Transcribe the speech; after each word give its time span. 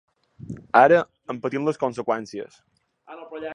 Ara 0.79 0.97
en 1.35 1.41
patim 1.45 1.69
les 1.69 1.81
conseqüències. 1.85 2.59